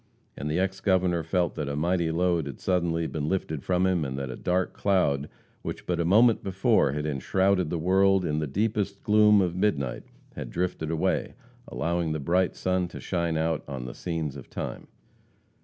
[0.35, 4.03] And the ex Governor felt that a mighty load had suddenly been lifted from him,
[4.03, 5.29] and that a dark cloud,
[5.61, 10.01] which but a moment before had enshrouded the world in the deepest gloom of midnight,
[10.35, 11.35] had drifted away,
[11.67, 14.87] allowing the bright sun to shine out on the scenes of time.